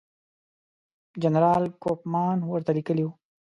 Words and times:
جنرال 1.21 1.63
کوفمان 1.83 2.37
ورته 2.51 2.71
لیکلي 2.77 3.03
وو. 3.05 3.13